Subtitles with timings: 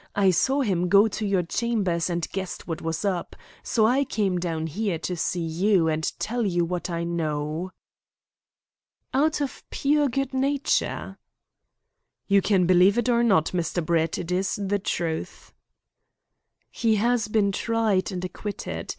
[0.15, 4.39] I saw him go to your chambers and guessed what was up, so I came
[4.39, 7.71] down here to see you and tell you what I know."
[9.13, 11.19] "Out of pure good nature?"
[12.25, 13.85] "You can believe it or not, Mr.
[13.85, 14.17] Brett.
[14.17, 15.53] It is the truth."
[16.71, 18.89] "He has been tried and acquitted.